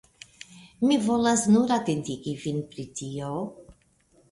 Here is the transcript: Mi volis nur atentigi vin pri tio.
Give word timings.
Mi 0.85 0.97
volis 1.03 1.43
nur 1.57 1.75
atentigi 1.77 2.35
vin 2.47 2.59
pri 2.75 2.89
tio. 3.03 3.31